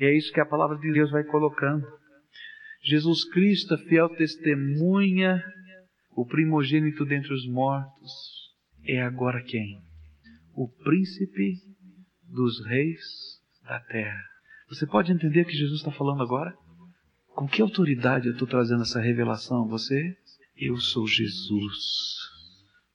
[0.00, 1.86] E é isso que a palavra de Deus vai colocando.
[2.82, 5.42] Jesus Cristo, a fiel testemunha,
[6.16, 8.10] o primogênito dentre os mortos,
[8.84, 9.80] é agora quem?
[10.56, 11.60] O príncipe
[12.24, 12.98] dos reis
[13.62, 14.24] da terra.
[14.70, 16.56] Você pode entender o que Jesus está falando agora?
[17.28, 20.16] Com que autoridade eu estou trazendo essa revelação a você?
[20.56, 21.76] Eu sou Jesus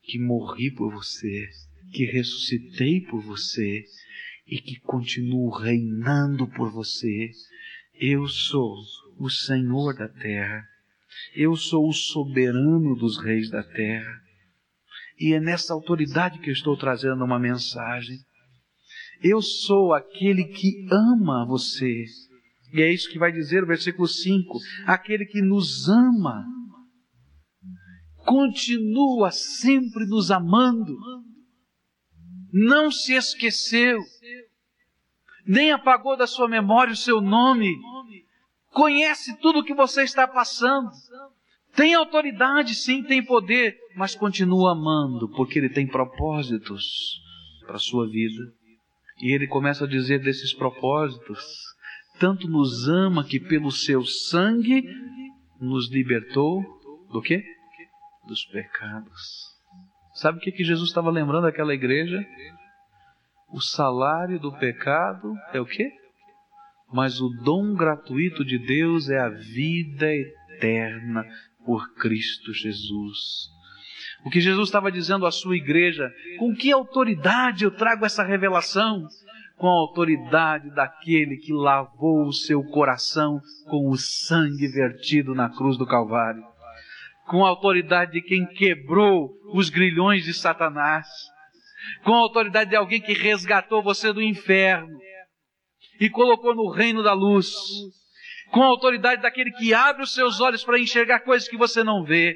[0.01, 1.47] que morri por você,
[1.93, 3.83] que ressuscitei por você
[4.47, 7.29] e que continuo reinando por você.
[7.93, 8.75] Eu sou
[9.19, 10.67] o Senhor da terra.
[11.35, 14.20] Eu sou o soberano dos reis da terra.
[15.21, 18.17] E é nessa autoridade que eu estou trazendo uma mensagem.
[19.23, 22.05] Eu sou aquele que ama você.
[22.73, 24.57] E é isso que vai dizer o versículo 5:
[24.87, 26.43] aquele que nos ama
[28.25, 30.97] continua sempre nos amando,
[32.51, 33.99] não se esqueceu,
[35.45, 37.75] nem apagou da sua memória o seu nome,
[38.69, 40.89] conhece tudo o que você está passando,
[41.75, 47.19] tem autoridade, sim, tem poder, mas continua amando, porque Ele tem propósitos
[47.65, 48.43] para a sua vida.
[49.21, 51.43] E Ele começa a dizer desses propósitos:
[52.19, 54.83] tanto nos ama que pelo seu sangue
[55.59, 56.61] nos libertou
[57.11, 57.43] do quê?
[58.25, 59.51] dos pecados.
[60.13, 62.23] Sabe o que, que Jesus estava lembrando daquela igreja?
[63.49, 65.89] O salário do pecado é o quê?
[66.91, 71.25] Mas o dom gratuito de Deus é a vida eterna
[71.65, 73.49] por Cristo Jesus.
[74.23, 79.07] O que Jesus estava dizendo à sua igreja, com que autoridade eu trago essa revelação?
[79.57, 85.77] Com a autoridade daquele que lavou o seu coração com o sangue vertido na cruz
[85.77, 86.43] do Calvário.
[87.27, 91.07] Com a autoridade de quem quebrou os grilhões de Satanás,
[92.03, 94.99] com a autoridade de alguém que resgatou você do inferno
[95.99, 97.51] e colocou no reino da luz,
[98.51, 102.03] com a autoridade daquele que abre os seus olhos para enxergar coisas que você não
[102.03, 102.35] vê,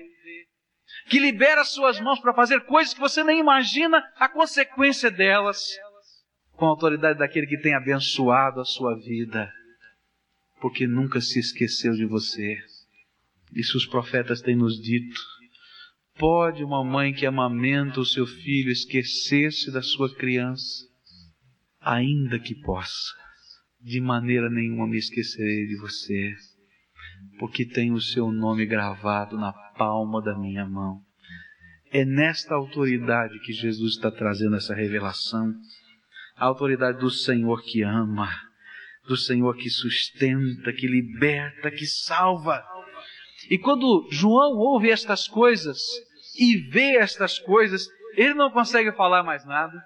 [1.08, 5.60] que libera as suas mãos para fazer coisas que você nem imagina a consequência delas,
[6.54, 9.52] com a autoridade daquele que tem abençoado a sua vida,
[10.60, 12.58] porque nunca se esqueceu de você.
[13.54, 15.22] Isso os profetas têm nos dito.
[16.18, 20.86] Pode uma mãe que amamenta o seu filho esquecer-se da sua criança?
[21.82, 23.14] Ainda que possa,
[23.80, 26.34] de maneira nenhuma me esquecerei de você,
[27.40, 31.02] porque tenho o seu nome gravado na palma da minha mão.
[31.92, 35.54] É nesta autoridade que Jesus está trazendo essa revelação.
[36.36, 38.30] A autoridade do Senhor que ama,
[39.08, 42.64] do Senhor que sustenta, que liberta, que salva.
[43.50, 45.80] E quando João ouve estas coisas
[46.38, 49.82] e vê estas coisas, ele não consegue falar mais nada.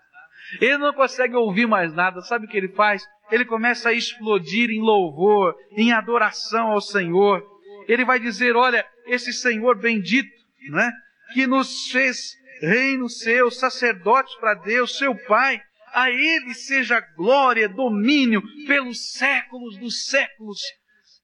[0.59, 2.21] Ele não consegue ouvir mais nada.
[2.21, 3.03] Sabe o que ele faz?
[3.31, 7.43] Ele começa a explodir em louvor, em adoração ao Senhor.
[7.87, 10.29] Ele vai dizer: Olha, esse Senhor bendito,
[10.69, 10.91] né,
[11.33, 15.61] que nos fez reino seu, sacerdotes para Deus, seu Pai,
[15.93, 20.59] a Ele seja glória, domínio pelos séculos dos séculos.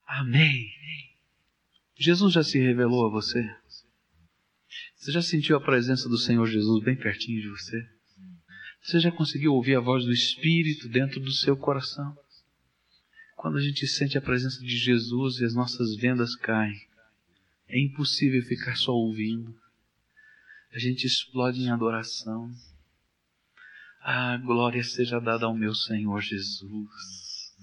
[0.08, 0.68] Amém.
[1.98, 3.44] Jesus já se revelou a você?
[4.96, 7.95] Você já sentiu a presença do Senhor Jesus bem pertinho de você?
[8.86, 12.16] Você já conseguiu ouvir a voz do Espírito dentro do seu coração?
[13.36, 16.80] Quando a gente sente a presença de Jesus e as nossas vendas caem,
[17.68, 19.60] é impossível ficar só ouvindo.
[20.72, 22.48] A gente explode em adoração.
[24.04, 27.56] Ah, glória seja dada ao meu Senhor Jesus.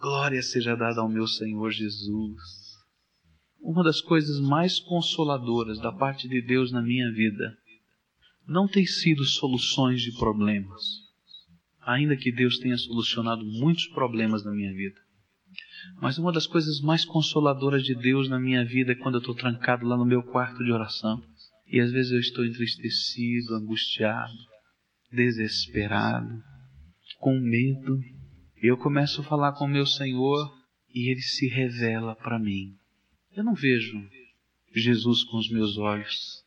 [0.00, 2.78] Glória seja dada ao meu Senhor Jesus
[3.60, 7.57] uma das coisas mais consoladoras da parte de Deus na minha vida
[8.48, 10.82] não tem sido soluções de problemas,
[11.82, 14.98] ainda que Deus tenha solucionado muitos problemas na minha vida.
[16.00, 19.34] Mas uma das coisas mais consoladoras de Deus na minha vida é quando eu estou
[19.34, 21.22] trancado lá no meu quarto de oração
[21.66, 24.32] e às vezes eu estou entristecido, angustiado,
[25.12, 26.42] desesperado,
[27.18, 28.00] com medo.
[28.56, 30.50] Eu começo a falar com o meu Senhor
[30.94, 32.74] e Ele se revela para mim.
[33.36, 34.02] Eu não vejo
[34.74, 36.37] Jesus com os meus olhos.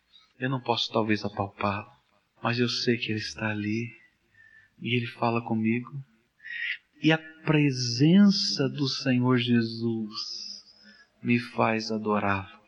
[0.42, 1.86] Eu não posso talvez apalpá-lo,
[2.42, 3.96] mas eu sei que Ele está ali
[4.80, 5.92] e Ele fala comigo.
[7.04, 10.10] E a presença do Senhor Jesus
[11.22, 12.60] me faz adorá-lo.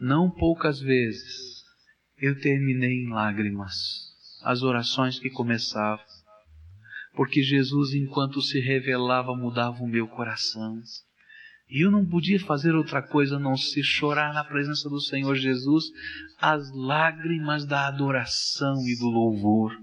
[0.00, 1.62] Não poucas vezes
[2.16, 3.74] eu terminei em lágrimas
[4.42, 6.02] as orações que começava,
[7.12, 10.80] porque Jesus, enquanto se revelava, mudava o meu coração
[11.70, 15.36] e eu não podia fazer outra coisa a não ser chorar na presença do Senhor
[15.36, 15.84] Jesus.
[16.40, 19.76] As lágrimas da adoração e do louvor,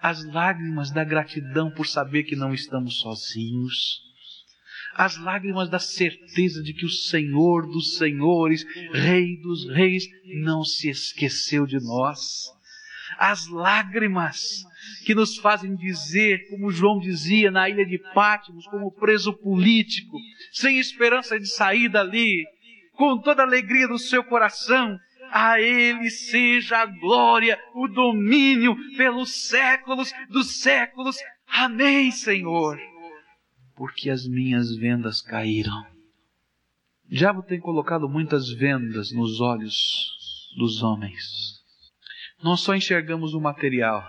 [0.00, 4.00] as lágrimas da gratidão por saber que não estamos sozinhos,
[4.94, 10.04] as lágrimas da certeza de que o Senhor dos Senhores, Rei dos Reis,
[10.42, 12.48] não se esqueceu de nós
[13.18, 14.64] as lágrimas
[15.04, 20.16] que nos fazem dizer, como João dizia na ilha de Pátimos, como preso político,
[20.52, 22.44] sem esperança de sair dali,
[22.94, 24.98] com toda a alegria do seu coração,
[25.30, 31.16] a Ele seja a glória, o domínio pelos séculos dos séculos.
[31.46, 32.78] Amém, Senhor.
[33.76, 35.80] Porque as minhas vendas caíram.
[37.10, 40.10] O diabo tem colocado muitas vendas nos olhos
[40.56, 41.59] dos homens
[42.42, 44.04] nós só enxergamos o material.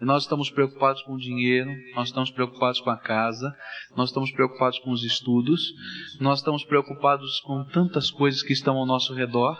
[0.00, 3.56] Nós estamos preocupados com o dinheiro, nós estamos preocupados com a casa,
[3.96, 5.72] nós estamos preocupados com os estudos,
[6.20, 9.56] nós estamos preocupados com tantas coisas que estão ao nosso redor.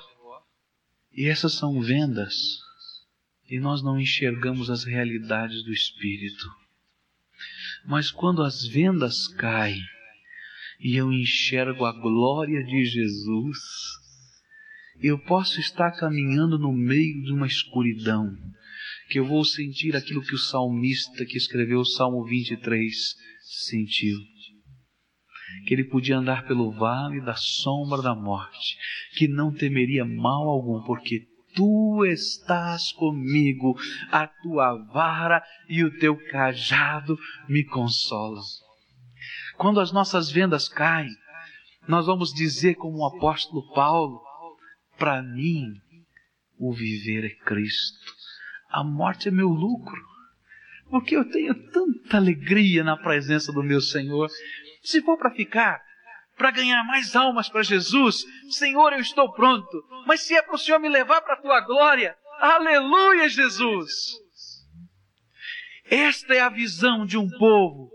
[1.12, 2.34] E essas são vendas.
[3.48, 6.46] E nós não enxergamos as realidades do Espírito.
[7.84, 9.80] Mas quando as vendas caem
[10.80, 13.58] e eu enxergo a glória de Jesus,
[15.00, 18.30] eu posso estar caminhando no meio de uma escuridão,
[19.08, 22.92] que eu vou sentir aquilo que o salmista que escreveu o Salmo 23
[23.62, 24.18] sentiu.
[25.66, 28.76] Que ele podia andar pelo vale da sombra da morte,
[29.16, 33.74] que não temeria mal algum, porque tu estás comigo,
[34.10, 37.18] a tua vara e o teu cajado
[37.48, 38.42] me consolam.
[39.56, 41.10] Quando as nossas vendas caem,
[41.86, 44.20] nós vamos dizer como o apóstolo Paulo,
[45.02, 45.80] para mim,
[46.56, 48.14] o viver é Cristo.
[48.70, 50.00] A morte é meu lucro.
[50.88, 54.30] Porque eu tenho tanta alegria na presença do meu Senhor.
[54.80, 55.82] Se for para ficar,
[56.36, 59.84] para ganhar mais almas para Jesus, Senhor, eu estou pronto.
[60.06, 63.90] Mas se é para o Senhor me levar para a tua glória, Aleluia, Jesus!
[65.84, 67.90] Esta é a visão de um povo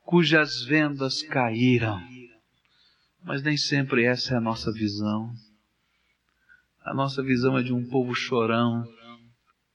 [0.00, 2.02] cujas vendas caíram.
[3.22, 5.32] Mas nem sempre essa é a nossa visão.
[6.84, 8.84] A nossa visão é de um povo chorão,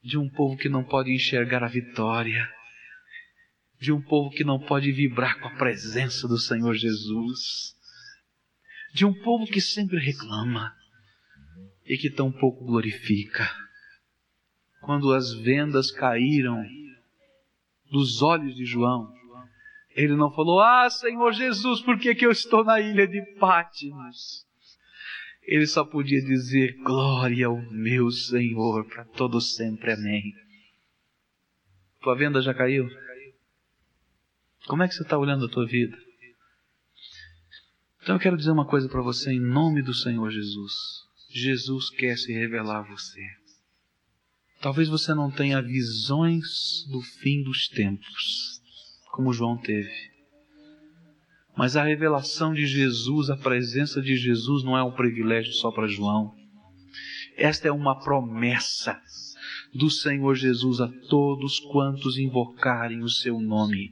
[0.04, 2.48] de um povo que não pode enxergar a vitória,
[3.80, 7.76] de um povo que não pode vibrar com a presença do Senhor Jesus,
[8.94, 10.72] de um povo que sempre reclama
[11.84, 13.50] e que tão pouco glorifica.
[14.80, 16.64] Quando as vendas caíram
[17.90, 19.12] dos olhos de João,
[19.96, 24.48] ele não falou, ah, Senhor Jesus, por que, que eu estou na ilha de Pátimos?
[25.52, 30.32] Ele só podia dizer, glória ao meu Senhor, para todo sempre, amém.
[32.02, 32.88] Tua venda já caiu?
[34.68, 35.98] Como é que você está olhando a tua vida?
[38.04, 40.72] Então eu quero dizer uma coisa para você em nome do Senhor Jesus.
[41.32, 43.26] Jesus quer se revelar a você.
[44.62, 48.62] Talvez você não tenha visões do fim dos tempos,
[49.14, 50.09] como João teve.
[51.60, 55.90] Mas a revelação de Jesus, a presença de Jesus, não é um privilégio só para
[55.90, 56.34] João.
[57.36, 58.98] Esta é uma promessa
[59.76, 63.92] do Senhor Jesus a todos quantos invocarem o seu nome.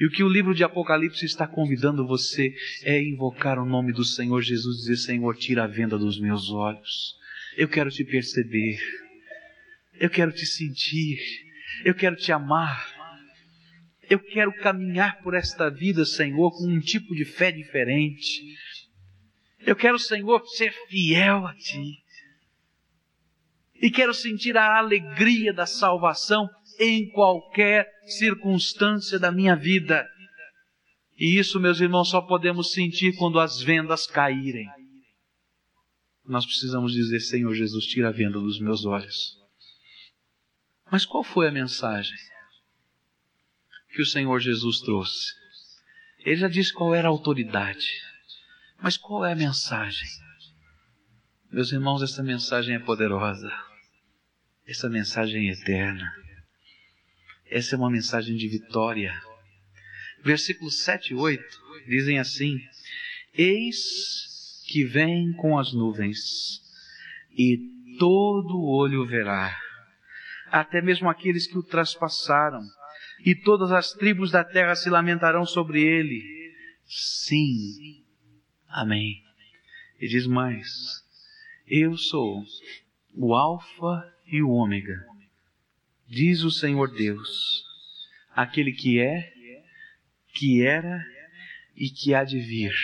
[0.00, 2.52] E o que o livro de Apocalipse está convidando você
[2.82, 7.14] é invocar o nome do Senhor Jesus, dizer: Senhor, tira a venda dos meus olhos.
[7.56, 8.76] Eu quero te perceber.
[10.00, 11.16] Eu quero te sentir.
[11.84, 12.99] Eu quero te amar.
[14.10, 18.42] Eu quero caminhar por esta vida, Senhor, com um tipo de fé diferente.
[19.60, 22.02] Eu quero, Senhor, ser fiel a Ti.
[23.76, 26.50] E quero sentir a alegria da salvação
[26.80, 27.88] em qualquer
[28.18, 30.04] circunstância da minha vida.
[31.16, 34.66] E isso, meus irmãos, só podemos sentir quando as vendas caírem.
[36.24, 39.38] Nós precisamos dizer: Senhor Jesus, tira a venda dos meus olhos.
[40.90, 42.29] Mas qual foi a mensagem
[43.92, 45.34] que o Senhor Jesus trouxe?
[46.20, 48.02] Ele já disse qual era a autoridade.
[48.82, 50.08] Mas qual é a mensagem?
[51.50, 53.50] Meus irmãos, essa mensagem é poderosa.
[54.66, 56.10] Essa mensagem é eterna.
[57.46, 59.12] Essa é uma mensagem de vitória.
[60.22, 61.42] Versículos 7 e 8
[61.88, 62.58] dizem assim:
[63.34, 63.76] Eis
[64.68, 66.62] que vem com as nuvens,
[67.32, 67.58] e
[67.98, 69.58] todo olho verá,
[70.46, 72.62] até mesmo aqueles que o traspassaram,
[73.24, 76.22] e todas as tribos da terra se lamentarão sobre ele.
[76.86, 78.02] Sim.
[78.68, 79.22] Amém.
[80.00, 81.04] E diz mais:
[81.66, 82.44] Eu sou
[83.14, 85.10] o Alfa e o Ômega
[86.10, 87.64] diz o Senhor Deus,
[88.34, 89.32] aquele que é,
[90.34, 91.00] que era
[91.76, 92.74] e que há de vir,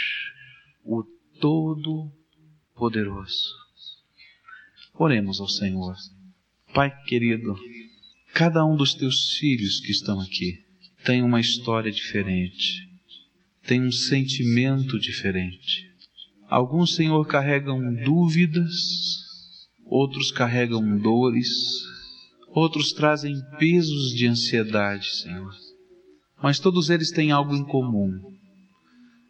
[0.84, 1.02] o
[1.40, 3.52] Todo-Poderoso.
[4.94, 5.96] Oremos ao Senhor.
[6.72, 7.58] Pai querido,
[8.36, 10.58] cada um dos teus filhos que estão aqui
[11.06, 12.86] tem uma história diferente,
[13.66, 15.90] tem um sentimento diferente.
[16.46, 18.74] Alguns, Senhor, carregam dúvidas,
[19.86, 21.48] outros carregam dores,
[22.48, 25.54] outros trazem pesos de ansiedade, Senhor.
[26.42, 28.20] Mas todos eles têm algo em comum.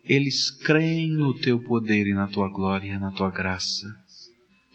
[0.03, 3.87] Eles creem no teu poder e na tua glória, na tua graça.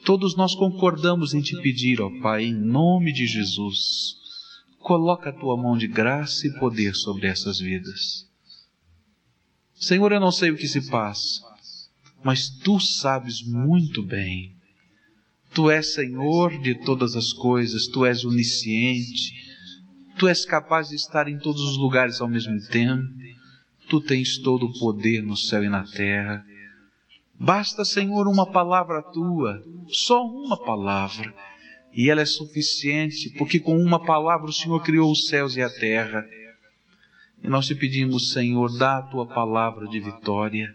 [0.06, 4.21] Todos nós concordamos em te pedir, ó Pai, em nome de Jesus,
[4.82, 8.28] coloca a tua mão de graça e poder sobre essas vidas.
[9.74, 11.42] Senhor, eu não sei o que se passa,
[12.24, 14.56] mas tu sabes muito bem.
[15.54, 19.34] Tu és Senhor de todas as coisas, Tu és onisciente,
[20.18, 23.04] Tu és capaz de estar em todos os lugares ao mesmo tempo,
[23.90, 26.46] Tu tens todo o poder no céu e na terra.
[27.38, 31.34] Basta, Senhor, uma palavra tua, só uma palavra,
[31.94, 35.70] e ela é suficiente, porque com uma palavra o Senhor criou os céus e a
[35.70, 36.26] terra.
[37.44, 40.74] E nós te pedimos, Senhor, dá a tua palavra de vitória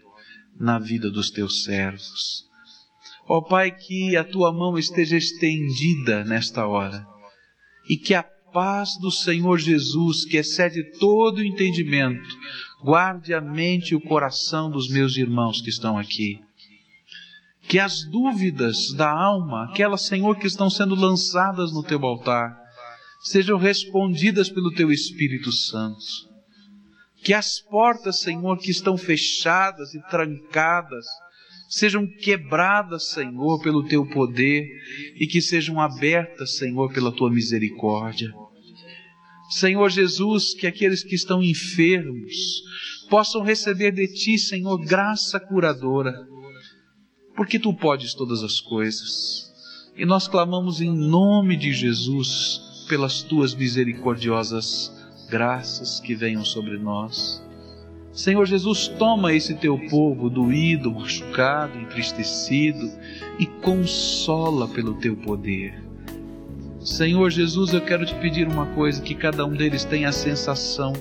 [0.59, 2.45] na vida dos teus servos.
[3.27, 7.05] Ó Pai, que a tua mão esteja estendida nesta hora
[7.89, 12.27] e que a paz do Senhor Jesus, que excede todo o entendimento,
[12.81, 16.39] guarde a mente e o coração dos meus irmãos que estão aqui.
[17.67, 22.57] Que as dúvidas da alma, aquelas, Senhor, que estão sendo lançadas no teu altar,
[23.21, 26.05] sejam respondidas pelo teu Espírito Santo.
[27.23, 31.05] Que as portas, Senhor, que estão fechadas e trancadas,
[31.67, 34.65] sejam quebradas, Senhor, pelo teu poder
[35.15, 38.31] e que sejam abertas, Senhor, pela tua misericórdia.
[39.49, 42.61] Senhor Jesus, que aqueles que estão enfermos
[43.09, 46.13] possam receber de ti, Senhor, graça curadora,
[47.37, 49.53] porque tu podes todas as coisas.
[49.95, 54.91] E nós clamamos em nome de Jesus pelas tuas misericordiosas
[55.29, 57.43] graças que venham sobre nós.
[58.11, 62.91] Senhor Jesus, toma esse teu povo doído, machucado, entristecido
[63.37, 65.79] e consola pelo teu poder.
[66.79, 70.93] Senhor Jesus, eu quero te pedir uma coisa: que cada um deles tenha a sensação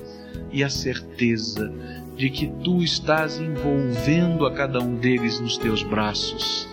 [0.53, 1.73] e a certeza
[2.17, 6.69] de que tu estás envolvendo a cada um deles nos teus braços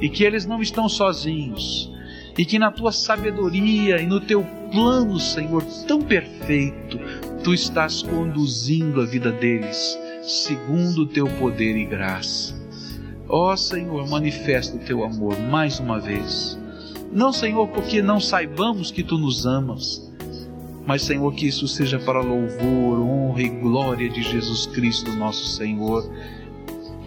[0.00, 1.90] e que eles não estão sozinhos
[2.38, 6.98] e que na tua sabedoria e no teu plano, Senhor, tão perfeito,
[7.42, 12.54] tu estás conduzindo a vida deles segundo o teu poder e graça.
[13.28, 16.58] Ó oh, Senhor, manifesta o teu amor mais uma vez.
[17.12, 20.12] Não, Senhor, porque não saibamos que tu nos amas,
[20.86, 26.08] mas, Senhor, que isso seja para louvor, honra e glória de Jesus Cristo, nosso Senhor.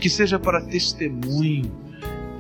[0.01, 1.71] Que seja para testemunho,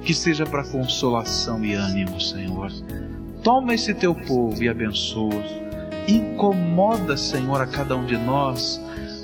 [0.03, 2.71] que seja para consolação e ânimo, Senhor.
[3.41, 5.43] Toma esse teu povo e abençoa.
[6.07, 8.81] Incomoda, Senhor, a cada um de nós,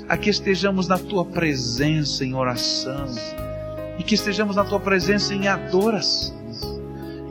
[0.08, 3.06] a que estejamos na tua presença em oração
[3.98, 6.35] e que estejamos na tua presença em adoração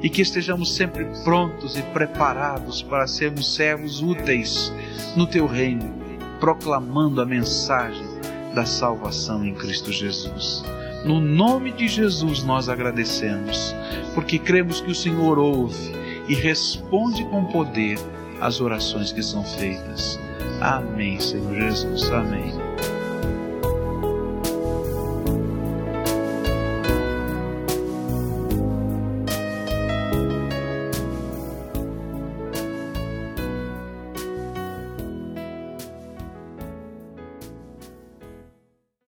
[0.02, 4.72] e que estejamos sempre prontos e preparados para sermos servos úteis
[5.16, 5.94] no teu reino,
[6.40, 8.06] proclamando a mensagem
[8.54, 10.64] da salvação em Cristo Jesus.
[11.06, 13.76] No nome de Jesus nós agradecemos,
[14.14, 15.94] porque cremos que o Senhor ouve
[16.28, 18.00] e responde com poder
[18.42, 20.20] às orações que são feitas.
[20.62, 22.10] Amém, Senhor Jesus.
[22.10, 22.65] Amém.